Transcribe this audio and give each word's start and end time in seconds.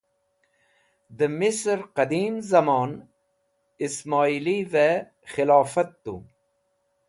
De 1.17 1.27
Misr 1.39 1.79
Qadeem 1.95 2.35
Zamon 2.49 2.91
Ismoilive 3.85 4.87
Khilofat 5.31 5.91
Tu 6.03 6.15